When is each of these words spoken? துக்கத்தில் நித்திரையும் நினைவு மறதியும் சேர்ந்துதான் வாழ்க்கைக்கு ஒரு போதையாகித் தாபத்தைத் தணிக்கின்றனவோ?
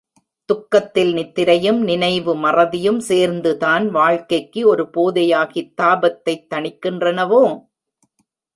துக்கத்தில் 0.45 1.13
நித்திரையும் 1.13 1.77
நினைவு 1.77 2.35
மறதியும் 2.35 2.97
சேர்ந்துதான் 2.97 3.89
வாழ்க்கைக்கு 3.89 4.67
ஒரு 4.67 4.89
போதையாகித் 4.97 5.73
தாபத்தைத் 5.81 6.47
தணிக்கின்றனவோ? 6.55 7.43